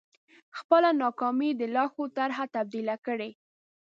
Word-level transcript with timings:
خپله 0.57 0.89
ناکامي 1.01 1.49
د 1.55 1.61
لا 1.75 1.85
ښو 1.93 2.03
طرحو 2.17 2.45
تبديله 2.55 2.95
کړئ. 3.05 3.31